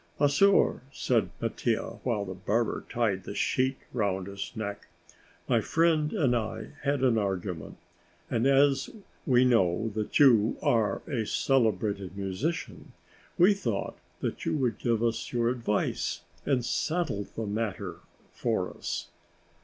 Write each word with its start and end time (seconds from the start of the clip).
"Monsieur," 0.19 0.81
said 0.91 1.29
Mattia, 1.39 1.99
while 2.01 2.25
the 2.25 2.33
barber 2.33 2.83
tied 2.89 3.23
the 3.23 3.35
sheet 3.35 3.77
round 3.93 4.25
his 4.25 4.51
neck, 4.55 4.87
"my 5.47 5.61
friend 5.61 6.11
and 6.11 6.35
I 6.35 6.69
had 6.81 7.03
an 7.03 7.19
argument, 7.19 7.77
and 8.27 8.47
as 8.47 8.89
we 9.27 9.45
know 9.45 9.89
that 9.93 10.17
you 10.17 10.57
are 10.63 11.03
a 11.07 11.27
celebrated 11.27 12.17
musician, 12.17 12.93
we 13.37 13.53
thought 13.53 13.99
that 14.21 14.43
you 14.43 14.57
would 14.57 14.79
give 14.79 15.03
us 15.03 15.31
your 15.31 15.49
advice 15.49 16.21
and 16.47 16.65
settle 16.65 17.27
the 17.35 17.45
matter 17.45 17.97
for 18.31 18.75
us." 18.75 19.09